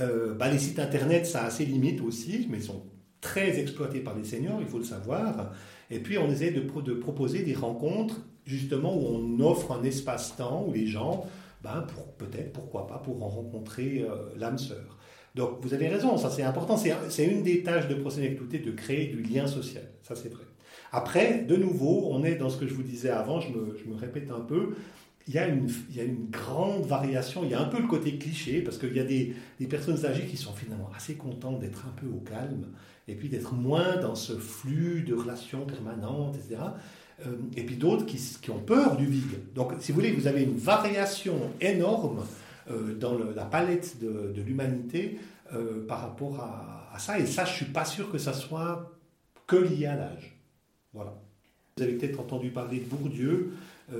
euh, 0.01 0.33
bah, 0.33 0.49
les 0.49 0.59
sites 0.59 0.79
internet, 0.79 1.27
ça 1.27 1.45
a 1.45 1.49
ses 1.51 1.65
limites 1.65 2.01
aussi, 2.01 2.47
mais 2.49 2.57
ils 2.57 2.63
sont 2.63 2.83
très 3.25 3.59
exploités 3.59 4.01
par 4.01 4.15
les 4.15 4.23
seniors, 4.23 4.59
il 4.61 4.67
faut 4.67 4.77
le 4.77 4.83
savoir. 4.83 5.51
Et 5.89 5.99
puis, 5.99 6.17
on 6.19 6.29
essaie 6.29 6.51
de, 6.51 6.61
proposer 6.61 7.41
des 7.41 7.55
rencontres, 7.55 8.21
justement, 8.45 8.95
où 8.95 9.05
on 9.07 9.39
offre 9.43 9.71
un 9.71 9.83
espace-temps 9.83 10.65
où 10.67 10.73
les 10.73 10.85
gens, 10.85 11.25
ben, 11.63 11.81
pour, 11.81 12.05
peut-être, 12.13 12.53
pourquoi 12.53 12.85
pas, 12.85 12.99
pour 12.99 13.19
rencontrer 13.19 14.05
euh, 14.07 14.29
l'âme 14.37 14.59
sœur. 14.59 14.97
Donc, 15.33 15.57
vous 15.61 15.73
avez 15.73 15.87
raison, 15.87 16.17
ça 16.17 16.29
c'est 16.29 16.43
important. 16.43 16.77
C'est 16.77 17.25
une 17.25 17.41
des 17.43 17.63
tâches 17.63 17.87
de 17.87 17.95
Prosenectouté 17.95 18.59
de 18.59 18.71
créer 18.71 19.07
du 19.07 19.21
lien 19.21 19.47
social. 19.47 19.83
Ça, 20.03 20.15
c'est 20.15 20.31
vrai. 20.31 20.45
Après, 20.91 21.39
de 21.39 21.55
nouveau, 21.55 22.09
on 22.11 22.23
est 22.23 22.35
dans 22.35 22.49
ce 22.49 22.57
que 22.57 22.67
je 22.67 22.73
vous 22.73 22.83
disais 22.83 23.09
avant, 23.09 23.41
je 23.41 23.49
me, 23.49 23.95
répète 23.95 24.31
un 24.31 24.39
peu, 24.39 24.75
il 25.27 25.33
y, 25.33 25.39
a 25.39 25.47
une, 25.47 25.67
il 25.89 25.95
y, 25.97 25.99
a 25.99 26.03
une, 26.03 26.29
grande 26.29 26.85
variation, 26.85 27.43
il 27.43 27.49
y 27.49 27.53
a 27.55 27.59
un 27.59 27.65
peu 27.65 27.81
le 27.81 27.87
côté 27.87 28.17
cliché, 28.17 28.61
parce 28.61 28.77
qu'il 28.77 28.95
y 28.95 28.99
a 28.99 29.03
des, 29.03 29.33
personnes 29.67 30.05
âgées 30.05 30.25
qui 30.25 30.37
sont 30.37 30.53
finalement 30.53 30.89
assez 30.95 31.15
contentes 31.15 31.59
d'être 31.59 31.85
un 31.87 31.99
peu 31.99 32.07
au 32.07 32.19
calme, 32.19 32.67
et 33.07 33.15
puis 33.15 33.29
d'être 33.29 33.53
moins 33.53 33.97
dans 33.97 34.15
ce 34.15 34.33
flux 34.33 35.01
de 35.01 35.13
relations 35.13 35.65
permanentes, 35.65 36.35
etc. 36.37 36.61
Euh, 37.25 37.35
et 37.55 37.63
puis 37.63 37.75
d'autres 37.75 38.05
qui, 38.05 38.49
ont 38.49 38.59
peur 38.59 38.97
du 38.97 39.05
vide. 39.05 39.53
Donc, 39.53 39.73
si 39.79 39.91
vous 39.91 39.99
voulez, 39.99 40.11
vous 40.11 40.27
avez 40.27 40.43
une 40.43 40.57
variation 40.57 41.35
énorme 41.61 42.25
euh, 42.69 42.93
dans 42.95 43.17
la 43.17 43.45
palette 43.45 43.97
de, 44.01 44.41
l'humanité 44.41 45.17
euh, 45.53 45.85
par 45.87 46.01
rapport 46.01 46.39
à, 46.41 46.97
ça, 46.99 47.19
et 47.19 47.25
ça, 47.25 47.45
je 47.45 47.51
ne 47.51 47.55
suis 47.55 47.65
pas 47.65 47.85
sûr 47.85 48.11
que 48.11 48.17
ça 48.17 48.33
soit 48.33 48.91
que 49.47 49.55
lié 49.55 49.85
à 49.85 49.95
l'âge. 49.95 50.37
Voilà. 50.93 51.13
Vous 51.77 51.83
avez 51.83 51.93
peut-être 51.93 52.19
entendu 52.19 52.49
parler 52.49 52.79
de 52.79 52.85
Bourdieu, 52.85 53.53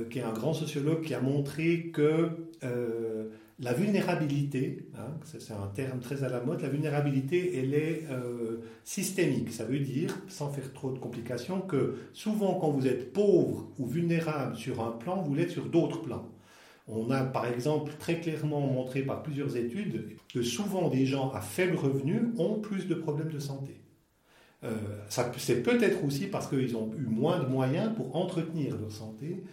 qui 0.10 0.20
est 0.20 0.24
un 0.24 0.32
grand 0.32 0.54
sociologue 0.54 1.04
qui 1.04 1.14
a 1.14 1.20
montré 1.20 1.92
que 1.94 2.30
la 3.60 3.74
vulnérabilité, 3.74 4.90
hein, 4.98 5.18
c'est 5.24 5.54
un 5.54 5.68
terme 5.68 6.00
très 6.00 6.24
à 6.24 6.30
la 6.30 6.42
mode, 6.42 6.62
la 6.62 6.68
vulnérabilité, 6.68 7.58
elle 7.58 7.74
est 7.74 8.04
euh, 8.12 8.58
systémique. 8.84 9.52
Ça 9.52 9.64
veut 9.64 9.80
dire, 9.80 10.14
sans 10.28 10.50
faire 10.50 10.74
trop 10.74 10.92
de 10.92 11.00
complications, 11.00 11.62
que 11.62 11.96
souvent 12.12 12.56
quand 12.56 12.70
vous 12.70 12.86
êtes 12.86 13.14
pauvre 13.14 13.72
ou 13.80 13.86
vulnérable 13.86 14.58
sur 14.58 14.86
un 14.86 14.92
plan, 14.92 15.22
vous 15.22 15.36
l'êtes 15.36 15.52
sur 15.52 15.66
d'autres 15.66 16.02
plans. 16.02 16.28
On 16.88 17.10
a 17.12 17.24
par 17.24 17.48
exemple 17.48 17.94
très 17.98 18.20
clairement 18.20 18.62
montré 18.62 19.02
par 19.02 19.24
plusieurs 19.24 19.56
études 19.56 20.18
que 20.32 20.44
souvent 20.44 20.90
des 20.90 21.06
gens 21.06 21.32
à 21.32 21.42
faible 21.42 21.78
revenu 21.78 22.34
ont 22.38 22.60
plus 22.60 22.88
de 22.88 22.94
problèmes 22.94 23.32
de 23.32 23.40
santé. 23.40 23.82
Euh, 24.64 24.70
c'est 25.38 25.64
peut-être 25.64 26.04
aussi 26.04 26.28
parce 26.28 26.48
qu'ils 26.48 26.76
ont 26.76 26.92
eu 26.98 27.06
moins 27.06 27.40
de 27.40 27.48
moyens 27.48 27.92
pour 27.96 28.16
entretenir 28.16 28.78
leur 28.78 28.92
santé. 28.92 29.44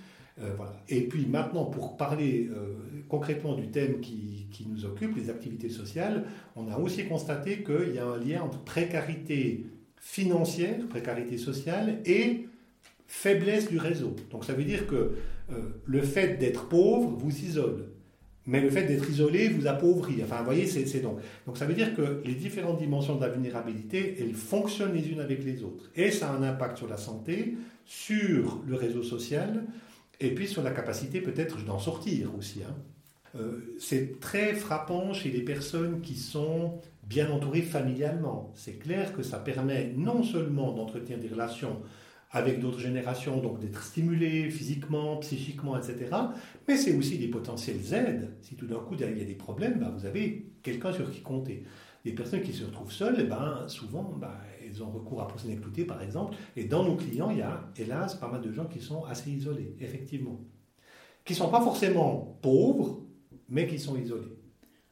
Euh. 0.41 0.51
Et 0.89 1.03
puis 1.03 1.27
maintenant, 1.27 1.67
pour 1.67 1.97
parler 1.97 2.49
euh, 2.51 2.75
concrètement 3.09 3.55
du 3.55 3.69
thème 3.69 4.01
qui, 4.01 4.47
qui, 4.51 4.67
nous 4.67 4.85
occupe, 4.85 5.17
les 5.17 5.31
activités 5.31 5.69
sociales, 5.69 6.25
on 6.57 6.69
a 6.69 6.79
aussi 6.79 7.05
constaté 7.07 7.62
qu'il 7.62 7.95
y 7.95 7.99
a 7.99 8.07
un 8.07 8.19
lien 8.19 8.43
entre 8.43 8.59
précarité 8.61 9.67
financière, 10.01 10.79
précarité 10.89 11.37
sociale 11.37 12.01
et 12.07 12.47
faiblesse 13.07 13.69
du 13.69 13.79
réseau. 13.79 14.17
Donc 14.31 14.45
ça 14.45 14.55
veut 14.55 14.65
dire 14.65 14.87
que 14.87 15.12
le 15.85 16.01
fait 16.01 16.39
d'être 16.39 16.67
pauvre 16.69 17.11
vous 17.11 17.45
isole. 17.45 17.93
Mais 18.47 18.61
le 18.61 18.71
fait 18.71 18.87
d'être 18.87 19.09
isolé 19.09 19.49
vous 19.49 19.67
appauvrit. 19.69 20.21
Enfin, 20.23 20.39
vous 20.39 20.45
voyez, 20.45 20.67
c'est 20.67 21.01
donc. 21.01 21.19
Donc 21.47 21.57
ça 21.57 21.65
veut 21.65 21.75
dire 21.75 21.95
que 21.95 22.23
les 22.25 22.35
différentes 22.35 22.79
dimensions 22.79 23.17
de 23.17 23.21
la 23.21 23.29
vulnérabilité, 23.29 24.17
elles 24.19 24.35
fonctionnent 24.35 24.95
les 24.95 25.09
unes 25.09 25.21
avec 25.21 25.45
les 25.45 25.62
autres. 25.62 25.91
Et 25.95 26.11
ça 26.11 26.31
a 26.31 26.37
un 26.37 26.43
impact 26.43 26.79
sur 26.79 26.89
la 26.89 26.97
santé, 26.97 27.57
sur 27.85 28.61
le 28.67 28.75
réseau 28.75 29.05
social, 29.05 29.65
et 30.23 30.35
puis 30.35 30.47
sur 30.47 30.62
la 30.62 30.71
capacité 30.71 31.21
peut-être 31.21 31.64
d'en 31.64 31.79
sortir 31.79 32.35
aussi. 32.38 32.61
Hein. 32.62 32.75
Euh, 33.35 33.75
c'est 33.79 34.21
très 34.21 34.55
frappant 34.55 35.12
chez 35.12 35.31
les 35.31 35.43
personnes 35.43 36.00
qui 36.00 36.17
sont 36.17 36.81
bien 37.02 37.31
entourées 37.31 37.62
familialement. 37.62 38.52
C'est 38.55 38.79
clair 38.79 39.14
que 39.14 39.23
ça 39.23 39.38
permet 39.38 39.93
non 39.97 40.23
seulement 40.23 40.73
d'entretenir 40.73 41.19
des 41.19 41.29
relations 41.29 41.83
avec 42.31 42.61
d'autres 42.61 42.79
générations, 42.79 43.38
donc 43.38 43.61
d'être 43.61 43.83
stimulé 43.83 44.49
physiquement, 44.50 45.17
psychiquement, 45.19 45.76
etc. 45.76 46.11
Mais 46.67 46.76
c'est 46.76 46.95
aussi 46.95 47.19
des 47.19 47.29
potentiels 47.29 47.93
aides. 47.93 48.31
Si 48.41 48.55
tout 48.55 48.67
d'un 48.67 48.79
coup 48.79 48.95
il 48.95 49.00
y 49.00 49.23
a 49.23 49.25
des 49.25 49.35
problèmes, 49.35 49.79
bah, 49.79 49.93
vous 49.95 50.07
avez 50.07 50.47
quelqu'un 50.62 50.93
sur 50.93 51.11
qui 51.11 51.21
compter. 51.21 51.64
Les 52.05 52.12
personnes 52.12 52.43
qui 52.43 52.52
se 52.52 52.64
retrouvent 52.64 52.93
seules, 52.93 53.17
eh 53.21 53.25
ben, 53.25 53.64
souvent, 53.69 54.14
bah, 54.19 54.41
elles 54.73 54.83
ont 54.83 54.91
recours 54.91 55.21
à 55.21 55.29
Prosenectuté, 55.29 55.85
par 55.85 56.02
exemple. 56.02 56.37
Et 56.57 56.64
dans 56.64 56.85
nos 56.85 56.97
clients, 56.97 57.31
il 57.31 57.38
y 57.38 57.43
a, 57.43 57.69
hélas, 57.76 58.14
pas 58.14 58.29
mal 58.29 58.41
de 58.41 58.52
gens 58.52 58.67
qui 58.67 58.81
sont 58.81 59.05
assez 59.05 59.31
isolés, 59.31 59.76
effectivement. 59.81 60.41
Qui 61.25 61.35
ne 61.35 61.38
sont 61.38 61.50
pas 61.50 61.61
forcément 61.61 62.38
pauvres, 62.43 63.02
mais 63.49 63.67
qui 63.67 63.79
sont 63.79 63.97
isolés. 63.97 64.37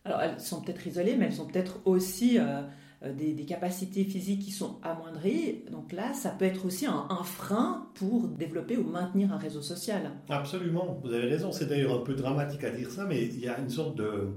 Alors, 0.05 0.21
elles 0.21 0.41
sont 0.41 0.63
peut-être 0.63 0.87
isolées, 0.87 1.17
mais 1.17 1.27
elles 1.27 1.35
sont 1.35 1.47
peut-être 1.47 1.81
aussi... 1.85 2.39
Euh, 2.39 2.63
euh, 3.03 3.15
des, 3.15 3.47
capacités 3.47 4.05
physiques 4.05 4.43
qui 4.43 4.51
sont 4.51 4.79
amoindries. 4.83 5.65
Donc 5.73 5.93
là, 5.93 6.13
ça 6.13 6.31
peut 6.31 6.45
être 6.45 6.67
aussi 6.67 6.87
un, 6.87 7.09
frein 7.25 7.89
pour 7.95 8.29
développer 8.29 8.77
ou 8.77 8.85
maintenir 8.85 9.33
un 9.33 9.39
réseau 9.39 9.63
social. 9.63 10.13
Absolument, 10.29 11.01
vous 11.03 11.13
avez 11.13 11.27
raison. 11.27 11.51
C'est 11.51 11.67
d'ailleurs 11.67 11.95
un 11.95 12.05
peu 12.05 12.15
dramatique 12.15 12.63
à 12.63 12.71
dire 12.71 12.91
ça, 12.91 13.07
mais 13.07 13.23
il 13.23 13.41
y 13.41 13.49
a 13.49 13.59
une 13.59 13.71
sorte 13.71 13.97
de, 13.97 14.29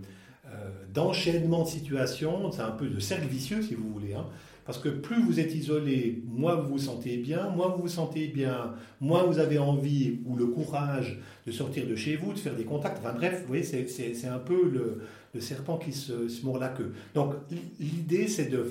euh, 0.47 0.71
d'enchaînement 0.93 1.63
de 1.63 1.67
situations, 1.67 2.51
c'est 2.51 2.61
un 2.61 2.71
peu 2.71 2.87
de 2.87 2.99
cercle 2.99 3.27
vicieux 3.27 3.61
si 3.61 3.75
vous 3.75 3.89
voulez. 3.91 4.13
Hein. 4.13 4.25
Parce 4.65 4.77
que 4.77 4.89
plus 4.89 5.21
vous 5.21 5.39
êtes 5.39 5.53
isolé, 5.53 6.23
moins 6.25 6.55
vous 6.55 6.73
vous 6.73 6.79
sentez 6.79 7.17
bien, 7.17 7.49
moins 7.49 7.69
vous 7.69 7.83
vous 7.83 7.87
sentez 7.89 8.27
bien, 8.27 8.73
moins 9.01 9.23
vous 9.23 9.39
avez 9.39 9.59
envie 9.59 10.19
ou 10.25 10.35
le 10.37 10.45
courage 10.47 11.19
de 11.45 11.51
sortir 11.51 11.85
de 11.85 11.95
chez 11.95 12.15
vous, 12.15 12.33
de 12.33 12.39
faire 12.39 12.55
des 12.55 12.63
contacts. 12.63 12.99
Enfin 12.99 13.13
bref, 13.13 13.41
vous 13.41 13.47
voyez, 13.47 13.63
c'est 13.63 14.27
un 14.27 14.39
peu 14.39 14.69
le, 14.69 15.01
serpent 15.41 15.77
qui 15.77 15.91
se, 15.91 16.45
mord 16.45 16.59
la 16.59 16.69
queue. 16.69 16.93
Donc 17.13 17.33
l'idée, 17.79 18.27
c'est 18.27 18.45
de, 18.45 18.63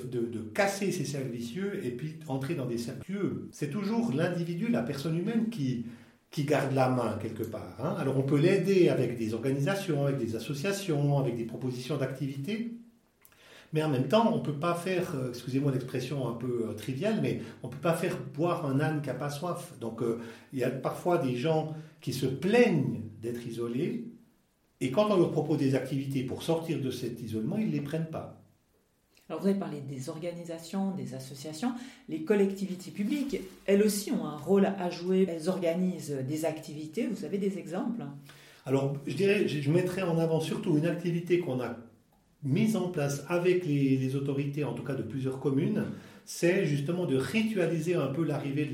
casser 0.53 0.91
ces 0.91 1.05
cercles 1.05 1.31
vicieux 1.31 1.85
et 1.85 1.91
puis 1.91 2.15
entrer 2.27 2.55
dans 2.55 2.65
des 2.65 2.77
cercles 2.77 3.05
C'est 3.51 3.69
toujours 3.69 4.11
l'individu, 4.13 4.69
la 4.69 4.81
personne 4.81 5.17
humaine 5.17 5.49
qui, 5.49 5.85
qui 6.31 6.45
garde 6.45 6.73
la 6.73 6.89
main 6.89 7.19
quelque 7.21 7.43
part. 7.43 7.77
Hein. 7.79 7.95
Alors 7.99 8.17
on 8.17 8.23
peut 8.23 8.39
l'aider 8.39 8.89
avec 8.89 9.17
des 9.17 9.35
organisations, 9.35 10.07
avec 10.07 10.17
des 10.17 10.35
associations, 10.35 11.19
avec 11.19 11.37
des 11.37 11.45
propositions 11.45 11.97
d'activités. 11.97 12.71
Mais 13.73 13.81
en 13.81 13.89
même 13.89 14.07
temps, 14.07 14.31
on 14.31 14.37
ne 14.37 14.43
peut 14.43 14.53
pas 14.53 14.75
faire, 14.75 15.15
euh, 15.15 15.29
excusez-moi 15.29 15.71
l'expression 15.71 16.29
un 16.29 16.33
peu 16.33 16.67
euh, 16.69 16.73
triviale, 16.73 17.19
mais 17.21 17.41
on 17.63 17.67
ne 17.67 17.73
peut 17.73 17.79
pas 17.79 17.95
faire 17.95 18.17
boire 18.33 18.67
un 18.67 18.79
âne 18.79 19.01
qui 19.01 19.07
n'a 19.07 19.15
pas 19.15 19.31
soif. 19.31 19.73
Donc 19.81 20.03
euh, 20.03 20.19
il 20.53 20.59
y 20.59 20.63
a 20.63 20.69
parfois 20.69 21.17
des 21.17 21.35
gens 21.35 21.75
qui 21.99 22.13
se 22.13 22.27
plaignent 22.27 23.01
d'être 23.19 23.45
isolés, 23.47 24.05
et 24.79 24.91
quand 24.91 25.09
on 25.09 25.17
leur 25.17 25.31
propose 25.31 25.57
des 25.57 25.75
activités 25.75 26.23
pour 26.23 26.43
sortir 26.43 26.79
de 26.79 26.91
cet 26.91 27.21
isolement, 27.21 27.57
ils 27.57 27.67
ne 27.67 27.71
les 27.71 27.81
prennent 27.81 28.09
pas. 28.11 28.39
Alors 29.29 29.41
vous 29.41 29.47
avez 29.47 29.57
parlé 29.57 29.79
des 29.79 30.09
organisations, 30.09 30.91
des 30.91 31.15
associations. 31.15 31.71
Les 32.09 32.23
collectivités 32.23 32.91
publiques, 32.91 33.37
elles 33.65 33.81
aussi 33.81 34.11
ont 34.11 34.25
un 34.25 34.35
rôle 34.35 34.65
à 34.65 34.89
jouer. 34.89 35.25
Elles 35.29 35.47
organisent 35.47 36.17
des 36.27 36.45
activités. 36.45 37.07
Vous 37.07 37.23
avez 37.23 37.37
des 37.37 37.57
exemples? 37.57 38.03
Alors 38.65 38.97
je 39.07 39.15
dirais, 39.15 39.47
je 39.47 39.71
mettrais 39.71 40.03
en 40.03 40.19
avant 40.19 40.41
surtout 40.41 40.77
une 40.77 40.85
activité 40.85 41.39
qu'on 41.39 41.61
a 41.61 41.77
mise 42.43 42.75
en 42.75 42.89
place 42.89 43.23
avec 43.29 43.65
les, 43.65 44.15
autorités, 44.15 44.63
en 44.63 44.73
tout 44.73 44.83
cas 44.83 44.95
de 44.95 45.03
plusieurs 45.03 45.39
communes, 45.39 45.85
c'est 46.25 46.65
justement 46.65 47.05
de 47.05 47.17
ritualiser 47.17 47.95
un 47.95 48.07
peu 48.07 48.23
l'arrivée 48.23 48.69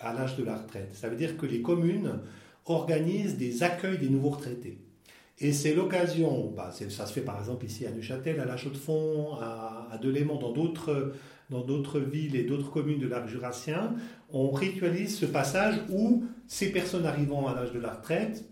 à 0.00 0.12
l'âge 0.12 0.36
de 0.36 0.44
la 0.44 0.56
retraite. 0.56 0.90
Ça 0.94 1.08
veut 1.08 1.16
dire 1.16 1.36
que 1.36 1.46
les 1.46 1.62
communes 1.62 2.20
organisent 2.66 3.36
des 3.36 3.62
accueils 3.62 3.98
des 3.98 4.08
nouveaux 4.08 4.30
retraités. 4.30 4.78
Et 5.40 5.52
c'est 5.52 5.74
l'occasion, 5.74 6.52
bah, 6.56 6.72
ça 6.72 7.06
se 7.06 7.12
fait 7.12 7.20
par 7.20 7.38
exemple 7.38 7.64
ici 7.64 7.86
à 7.86 7.92
Neuchâtel, 7.92 8.40
à 8.40 8.44
La 8.44 8.56
Chaux-de-Fonds, 8.56 9.36
à, 9.40 9.88
à 9.92 9.98
Delémont, 9.98 10.38
dans 10.38 10.52
d'autres, 10.52 11.12
dans 11.48 11.60
d'autres 11.60 12.00
villes 12.00 12.34
et 12.34 12.42
d'autres 12.42 12.70
communes 12.70 12.98
de 12.98 13.06
l'arc 13.06 13.28
jurassien, 13.28 13.94
on 14.30 14.50
ritualise 14.50 15.16
ce 15.16 15.26
passage 15.26 15.76
où 15.90 16.24
ces 16.48 16.72
personnes 16.72 17.06
arrivant 17.06 17.46
à 17.46 17.54
l'âge 17.54 17.72
de 17.72 17.78
la 17.78 17.94
retraite 17.94 18.44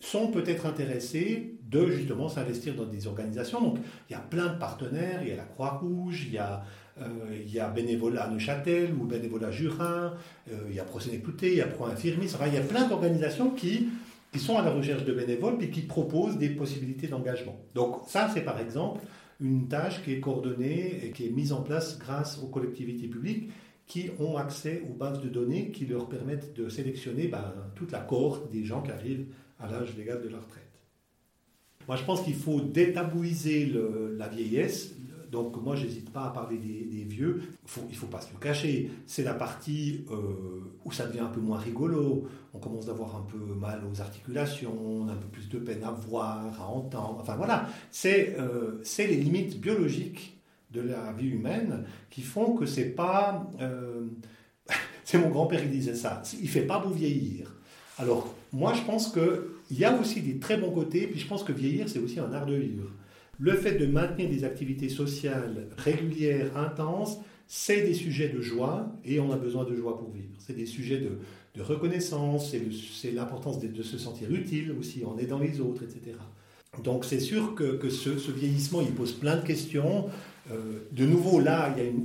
sont 0.00 0.28
peut-être 0.28 0.64
intéressées 0.64 1.59
de 1.70 1.86
justement 1.90 2.28
s'investir 2.28 2.74
dans 2.74 2.84
des 2.84 3.06
organisations. 3.06 3.60
Donc 3.60 3.78
il 4.08 4.12
y 4.12 4.16
a 4.16 4.20
plein 4.20 4.52
de 4.52 4.58
partenaires, 4.58 5.20
il 5.22 5.28
y 5.28 5.32
a 5.32 5.36
la 5.36 5.44
Croix-Rouge, 5.44 6.24
il 6.26 6.34
y 6.34 6.38
a, 6.38 6.64
euh, 7.00 7.06
il 7.44 7.52
y 7.52 7.60
a 7.60 7.68
Bénévolat 7.68 8.28
Neuchâtel 8.28 8.92
ou 8.94 9.04
Bénévolat 9.04 9.50
Jurin, 9.50 10.14
euh, 10.50 10.56
il 10.68 10.74
y 10.74 10.80
a 10.80 10.84
Procéné-Couté, 10.84 11.52
il 11.52 11.58
y 11.58 11.62
a 11.62 11.66
Pro-Infirmis, 11.66 12.32
enfin 12.34 12.46
il 12.48 12.54
y 12.54 12.58
a 12.58 12.62
plein 12.62 12.88
d'organisations 12.88 13.50
qui 13.50 13.88
qui 14.32 14.38
sont 14.38 14.56
à 14.56 14.62
la 14.62 14.70
recherche 14.70 15.04
de 15.04 15.12
bénévoles 15.12 15.56
et 15.60 15.70
qui 15.70 15.80
proposent 15.80 16.38
des 16.38 16.50
possibilités 16.50 17.08
d'engagement. 17.08 17.58
Donc 17.74 18.02
ça, 18.06 18.30
c'est 18.32 18.42
par 18.42 18.60
exemple 18.60 19.00
une 19.40 19.68
tâche 19.68 20.02
qui 20.04 20.12
est 20.12 20.20
coordonnée 20.20 21.04
et 21.04 21.10
qui 21.10 21.26
est 21.26 21.30
mise 21.30 21.52
en 21.52 21.62
place 21.62 21.98
grâce 21.98 22.38
aux 22.38 22.46
collectivités 22.46 23.08
publiques 23.08 23.50
qui 23.86 24.10
ont 24.20 24.36
accès 24.36 24.82
aux 24.88 24.94
bases 24.94 25.20
de 25.20 25.28
données 25.28 25.72
qui 25.72 25.84
leur 25.86 26.08
permettent 26.08 26.54
de 26.54 26.68
sélectionner 26.68 27.26
ben, 27.26 27.52
toute 27.74 27.90
la 27.90 27.98
cohorte 27.98 28.48
des 28.52 28.64
gens 28.64 28.82
qui 28.82 28.92
arrivent 28.92 29.26
à 29.58 29.68
l'âge 29.68 29.96
légal 29.96 30.22
de 30.22 30.28
la 30.28 30.38
retraite. 30.38 30.69
Moi, 31.88 31.96
je 31.96 32.04
pense 32.04 32.22
qu'il 32.22 32.34
faut 32.34 32.60
détabouiser 32.60 33.72
la 34.16 34.28
vieillesse, 34.28 34.94
donc 35.30 35.62
moi, 35.62 35.76
j'hésite 35.76 36.10
pas 36.10 36.24
à 36.24 36.30
parler 36.30 36.56
des, 36.56 37.04
vieux. 37.04 37.42
il 37.76 37.88
ne 37.88 37.94
faut 37.94 38.06
pas 38.06 38.20
se 38.20 38.32
le 38.32 38.38
cacher. 38.38 38.90
C'est 39.06 39.22
la 39.22 39.34
partie 39.34 40.04
euh, 40.10 40.16
où 40.84 40.92
ça 40.92 41.06
devient 41.06 41.20
un 41.20 41.28
peu 41.28 41.40
moins 41.40 41.58
rigolo. 41.58 42.28
On 42.52 42.58
commence 42.58 42.86
d'avoir 42.86 43.16
un 43.16 43.22
peu 43.22 43.38
mal 43.54 43.82
aux 43.90 44.00
articulations, 44.00 45.06
un 45.08 45.14
peu 45.14 45.28
plus 45.28 45.48
de 45.48 45.58
peine 45.58 45.84
à 45.84 45.92
voir, 45.92 46.60
à 46.60 46.66
entendre. 46.66 47.18
Enfin 47.20 47.36
voilà, 47.36 47.68
c'est 47.90 48.36
euh, 48.38 48.82
les 48.98 49.16
limites 49.16 49.60
biologiques 49.60 50.40
de 50.72 50.80
la 50.80 51.12
vie 51.12 51.28
humaine 51.28 51.84
qui 52.10 52.22
font 52.22 52.54
que 52.54 52.66
c'est 52.66 52.90
pas... 52.90 53.48
Euh, 53.60 54.06
c'est 55.04 55.18
mon 55.18 55.30
grand-père 55.30 55.62
qui 55.62 55.68
disait 55.68 55.94
ça. 55.94 56.22
Il 56.40 56.48
fait 56.48 56.66
pas 56.66 56.80
beau 56.80 56.90
vieillir. 56.90 57.54
Alors, 58.00 58.34
moi, 58.54 58.72
je 58.72 58.80
pense 58.82 59.12
qu'il 59.12 59.78
y 59.78 59.84
a 59.84 59.94
aussi 60.00 60.22
des 60.22 60.38
très 60.38 60.56
bons 60.56 60.70
côtés, 60.70 61.06
puis 61.06 61.20
je 61.20 61.26
pense 61.26 61.44
que 61.44 61.52
vieillir, 61.52 61.86
c'est 61.86 61.98
aussi 61.98 62.18
un 62.18 62.32
art 62.32 62.46
de 62.46 62.54
vivre. 62.54 62.90
Le 63.38 63.52
fait 63.52 63.72
de 63.72 63.84
maintenir 63.84 64.30
des 64.30 64.44
activités 64.44 64.88
sociales 64.88 65.66
régulières, 65.76 66.56
intenses, 66.56 67.18
c'est 67.46 67.82
des 67.82 67.92
sujets 67.92 68.30
de 68.30 68.40
joie 68.40 68.90
et 69.04 69.20
on 69.20 69.30
a 69.32 69.36
besoin 69.36 69.64
de 69.64 69.74
joie 69.76 69.98
pour 69.98 70.10
vivre. 70.12 70.30
C'est 70.38 70.56
des 70.56 70.64
sujets 70.64 70.98
de, 70.98 71.62
reconnaissance, 71.62 72.54
c'est 72.94 73.10
l'importance 73.10 73.60
de, 73.60 73.82
se 73.82 73.98
sentir 73.98 74.32
utile 74.32 74.74
aussi, 74.78 75.02
est 75.18 75.26
dans 75.26 75.38
les 75.38 75.60
autres, 75.60 75.82
etc. 75.82 76.16
Donc 76.82 77.04
c'est 77.04 77.20
sûr 77.20 77.54
que, 77.54 77.90
ce, 77.90 78.30
vieillissement, 78.30 78.80
il 78.80 78.92
pose 78.92 79.12
plein 79.12 79.36
de 79.36 79.44
questions. 79.46 80.06
Euh, 80.50 80.86
de 80.92 81.04
nouveau, 81.04 81.38
là, 81.38 81.74
il 81.76 81.82
y 81.82 81.86
a 81.86 81.90
une, 81.90 82.02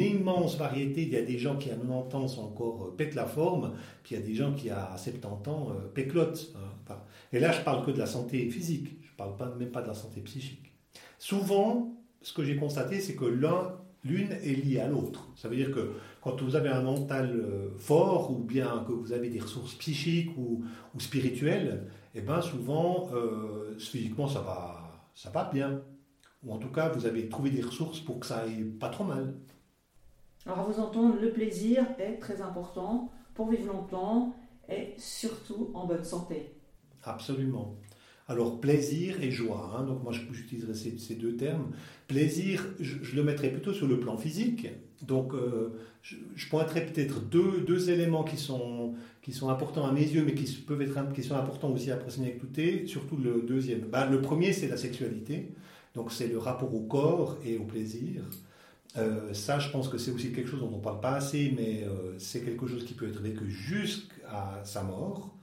immense 0.00 0.56
variété. 0.56 1.02
Il 1.02 1.10
y 1.10 1.16
a 1.16 1.22
des 1.22 1.38
gens 1.38 1.56
qui 1.56 1.70
à 1.70 1.74
90 1.76 2.14
ans 2.14 2.28
sont 2.28 2.42
encore 2.42 2.94
euh, 2.98 3.10
la 3.14 3.26
forme, 3.26 3.72
puis 4.02 4.14
il 4.14 4.20
y 4.20 4.22
a 4.22 4.26
des 4.26 4.34
gens 4.34 4.52
qui 4.52 4.70
à 4.70 4.96
70 4.96 5.48
ans 5.50 5.70
euh, 5.70 5.88
péclotent. 5.94 6.52
Hein. 6.88 6.94
et 7.32 7.40
là, 7.40 7.52
je 7.52 7.60
parle 7.62 7.84
que 7.84 7.90
de 7.90 7.98
la 7.98 8.06
santé 8.06 8.48
physique, 8.50 8.88
je 9.02 9.12
ne 9.12 9.16
parle 9.16 9.36
pas, 9.36 9.54
même 9.58 9.70
pas 9.70 9.82
de 9.82 9.88
la 9.88 9.94
santé 9.94 10.20
psychique. 10.20 10.72
Souvent, 11.18 11.96
ce 12.22 12.32
que 12.32 12.44
j'ai 12.44 12.56
constaté, 12.56 13.00
c'est 13.00 13.14
que 13.14 13.24
l'un, 13.24 13.72
l'une 14.04 14.32
est 14.32 14.64
liée 14.64 14.80
à 14.80 14.88
l'autre. 14.88 15.28
Ça 15.36 15.48
veut 15.48 15.56
dire 15.56 15.70
que 15.70 15.92
quand 16.20 16.42
vous 16.42 16.56
avez 16.56 16.68
un 16.68 16.82
mental 16.82 17.30
euh, 17.30 17.70
fort 17.78 18.30
ou 18.30 18.38
bien 18.38 18.84
que 18.86 18.92
vous 18.92 19.12
avez 19.12 19.28
des 19.28 19.40
ressources 19.40 19.74
psychiques 19.74 20.36
ou, 20.36 20.64
spirituelles, 20.98 21.86
eh 22.14 22.20
bien 22.20 22.40
souvent, 22.40 23.10
euh, 23.14 23.76
physiquement, 23.78 24.28
ça 24.28 24.40
va, 24.40 25.08
ça 25.14 25.30
va 25.30 25.50
bien. 25.52 25.82
Ou 26.44 26.52
en 26.52 26.58
tout 26.58 26.70
cas, 26.70 26.88
vous 26.88 27.06
avez 27.06 27.28
trouvé 27.28 27.50
des 27.50 27.62
ressources 27.62 28.00
pour 28.00 28.20
que 28.20 28.26
ça 28.26 28.38
aille 28.38 28.64
pas 28.64 28.88
trop 28.88 29.04
mal. 29.04 29.34
Alors, 30.46 30.60
à 30.60 30.62
vous 30.64 30.80
entendre, 30.80 31.16
le 31.20 31.30
plaisir 31.30 31.84
est 31.98 32.18
très 32.20 32.40
important 32.40 33.10
pour 33.34 33.50
vivre 33.50 33.72
longtemps 33.72 34.34
et 34.68 34.94
surtout 34.96 35.70
en 35.74 35.86
bonne 35.86 36.04
santé. 36.04 36.52
Absolument. 37.02 37.76
Alors 38.28 38.60
plaisir 38.60 39.22
et 39.22 39.30
joie, 39.30 39.72
hein. 39.76 39.84
donc 39.84 40.02
moi 40.02 40.12
j'utiliserai 40.12 40.74
ces, 40.74 41.14
deux 41.14 41.36
termes. 41.36 41.70
Plaisir, 42.08 42.66
je, 42.80 43.14
le 43.14 43.22
mettrai 43.22 43.50
plutôt 43.50 43.72
sur 43.72 43.86
le 43.86 44.00
plan 44.00 44.16
physique. 44.16 44.66
Donc 45.02 45.32
euh, 45.32 45.78
je, 46.02 46.48
pointerai 46.48 46.86
peut-être 46.86 47.20
deux, 47.20 47.90
éléments 47.90 48.24
qui 48.24 48.36
sont, 48.36 48.94
qui 49.22 49.32
sont 49.32 49.48
importants 49.48 49.86
à 49.86 49.92
mes 49.92 50.02
yeux, 50.02 50.24
mais 50.24 50.34
qui 50.34 50.52
peuvent 50.54 50.82
être 50.82 51.12
qui 51.12 51.22
sont 51.22 51.36
importants 51.36 51.70
aussi 51.70 51.92
à 51.92 51.96
presser 51.96 52.24
écouter, 52.24 52.88
surtout 52.88 53.16
le 53.16 53.42
deuxième. 53.42 53.82
Ben, 53.82 54.10
le 54.10 54.20
premier 54.20 54.52
c'est 54.52 54.66
la 54.66 54.76
sexualité, 54.76 55.52
donc 55.94 56.10
c'est 56.10 56.26
le 56.26 56.38
rapport 56.38 56.74
au 56.74 56.80
corps 56.80 57.38
et 57.44 57.58
au 57.58 57.64
plaisir. 57.64 58.22
Euh, 58.96 59.32
ça, 59.34 59.58
je 59.58 59.70
pense 59.70 59.88
que 59.88 59.98
c'est 59.98 60.10
aussi 60.10 60.32
quelque 60.32 60.48
chose 60.48 60.60
dont 60.60 60.70
on 60.72 60.78
ne 60.78 60.82
parle 60.82 61.00
pas 61.00 61.12
assez, 61.12 61.52
mais 61.56 61.84
euh, 61.84 62.18
c'est 62.18 62.44
quelque 62.44 62.66
chose 62.66 62.84
qui 62.84 62.94
peut 62.94 63.08
être 63.08 63.20
vécu 63.20 63.50
jusqu'à 63.50 64.60
sa 64.64 64.82
mort. 64.82 65.34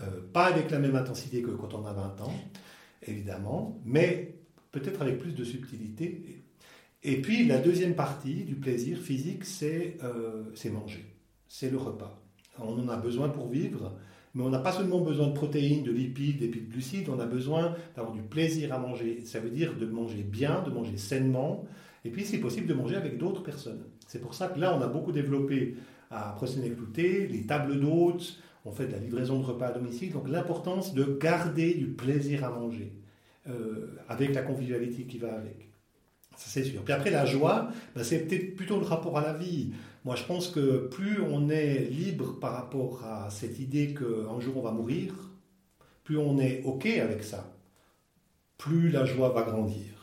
Euh, 0.00 0.06
pas 0.32 0.46
avec 0.46 0.70
la 0.70 0.78
même 0.78 0.96
intensité 0.96 1.42
que 1.42 1.50
quand 1.50 1.74
on 1.74 1.84
a 1.84 1.92
20 1.92 2.20
ans, 2.22 2.34
évidemment, 3.06 3.80
mais 3.84 4.36
peut-être 4.70 5.02
avec 5.02 5.18
plus 5.18 5.32
de 5.32 5.44
subtilité. 5.44 6.42
Et 7.02 7.20
puis, 7.20 7.46
la 7.46 7.58
deuxième 7.58 7.94
partie 7.94 8.44
du 8.44 8.54
plaisir 8.54 8.98
physique, 8.98 9.44
c'est 9.44 9.98
manger. 10.70 11.04
C'est 11.48 11.70
le 11.70 11.76
repas. 11.76 12.22
On 12.58 12.78
en 12.78 12.88
a 12.88 12.96
besoin 12.96 13.28
pour 13.28 13.48
vivre, 13.48 13.92
mais 14.34 14.42
on 14.42 14.50
n'a 14.50 14.60
pas 14.60 14.72
seulement 14.72 15.00
besoin 15.00 15.28
de 15.28 15.34
protéines, 15.34 15.82
de 15.82 15.90
lipides 15.90 16.42
et 16.42 16.48
glucides, 16.48 17.08
on 17.08 17.18
a 17.18 17.26
besoin 17.26 17.74
d'avoir 17.96 18.14
du 18.14 18.22
plaisir 18.22 18.72
à 18.72 18.78
manger. 18.78 19.22
Ça 19.26 19.40
veut 19.40 19.50
dire 19.50 19.76
de 19.76 19.86
manger 19.86 20.22
bien, 20.22 20.62
de 20.62 20.70
manger 20.70 20.96
sainement, 20.96 21.64
et 22.04 22.10
puis, 22.10 22.24
c'est 22.24 22.38
possible 22.38 22.66
de 22.66 22.74
manger 22.74 22.96
avec 22.96 23.18
d'autres 23.18 23.42
personnes. 23.42 23.84
C'est 24.08 24.20
pour 24.20 24.34
ça 24.34 24.48
que 24.48 24.58
là, 24.58 24.76
on 24.76 24.80
a 24.80 24.88
beaucoup 24.88 25.12
développé 25.12 25.76
à 26.10 26.32
Procéné-Clouté 26.32 27.28
les 27.28 27.46
tables 27.46 27.78
d'hôtes, 27.80 28.38
on 28.64 28.72
fait 28.72 28.86
de 28.86 28.92
la 28.92 28.98
livraison 28.98 29.38
de 29.38 29.44
repas 29.44 29.68
à 29.68 29.72
domicile. 29.72 30.12
Donc, 30.12 30.28
l'importance 30.28 30.94
de 30.94 31.04
garder 31.20 31.74
du 31.74 31.86
plaisir 31.86 32.44
à 32.44 32.50
manger, 32.50 32.92
euh, 33.48 33.96
avec 34.08 34.34
la 34.34 34.42
convivialité 34.42 35.04
qui 35.04 35.18
va 35.18 35.34
avec. 35.34 35.68
Ça, 36.36 36.48
c'est 36.48 36.64
sûr. 36.64 36.82
Puis 36.82 36.92
après, 36.92 37.10
la 37.10 37.24
joie, 37.24 37.70
ben, 37.94 38.02
c'est 38.02 38.26
peut-être 38.26 38.56
plutôt 38.56 38.78
le 38.78 38.86
rapport 38.86 39.16
à 39.18 39.22
la 39.22 39.34
vie. 39.34 39.72
Moi, 40.04 40.16
je 40.16 40.24
pense 40.24 40.48
que 40.48 40.88
plus 40.88 41.20
on 41.20 41.48
est 41.48 41.84
libre 41.84 42.38
par 42.40 42.54
rapport 42.54 43.04
à 43.04 43.30
cette 43.30 43.60
idée 43.60 43.94
qu'un 43.94 44.40
jour 44.40 44.56
on 44.56 44.62
va 44.62 44.72
mourir, 44.72 45.30
plus 46.02 46.18
on 46.18 46.38
est 46.38 46.62
OK 46.64 46.86
avec 46.86 47.22
ça, 47.22 47.56
plus 48.58 48.90
la 48.90 49.04
joie 49.04 49.28
va 49.28 49.42
grandir. 49.42 50.01